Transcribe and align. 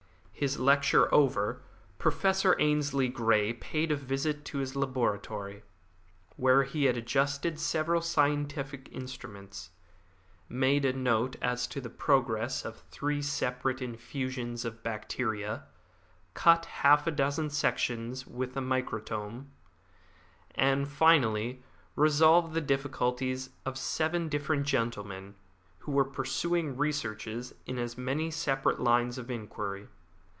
His 0.33 0.57
lecture 0.57 1.13
over, 1.13 1.61
Professor 1.99 2.59
Ainslie 2.59 3.09
Grey 3.09 3.53
paid 3.53 3.91
a 3.91 3.95
visit 3.95 4.43
to 4.45 4.57
his 4.57 4.75
laboratory, 4.75 5.61
where 6.35 6.63
he 6.63 6.87
adjusted 6.87 7.59
several 7.59 8.01
scientific 8.01 8.89
instruments, 8.91 9.69
made 10.49 10.83
a 10.83 10.93
note 10.93 11.35
as 11.43 11.67
to 11.67 11.79
the 11.79 11.91
progress 11.91 12.65
of 12.65 12.77
three 12.89 13.21
separate 13.21 13.83
infusions 13.83 14.65
of 14.65 14.81
bacteria, 14.81 15.65
cut 16.33 16.65
half 16.65 17.05
a 17.05 17.11
dozen 17.11 17.51
sections 17.51 18.25
with 18.25 18.57
a 18.57 18.61
microtome, 18.61 19.45
and 20.55 20.87
finally 20.87 21.61
resolved 21.95 22.55
the 22.55 22.61
difficulties 22.61 23.51
of 23.63 23.77
seven 23.77 24.27
different 24.27 24.65
gentlemen, 24.65 25.35
who 25.77 25.91
were 25.91 26.03
pursuing 26.03 26.75
researches 26.75 27.53
in 27.67 27.77
as 27.77 27.95
many 27.95 28.31
separate 28.31 28.79
lines 28.79 29.19
of 29.19 29.29
inquiry. 29.29 29.87